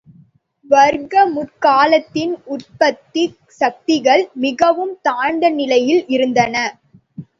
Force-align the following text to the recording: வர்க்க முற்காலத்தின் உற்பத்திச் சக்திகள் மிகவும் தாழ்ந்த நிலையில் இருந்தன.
வர்க்க 0.65 1.25
முற்காலத்தின் 1.27 2.33
உற்பத்திச் 2.47 3.37
சக்திகள் 3.61 4.23
மிகவும் 4.41 4.99
தாழ்ந்த 5.01 5.49
நிலையில் 5.51 6.03
இருந்தன. 6.07 6.55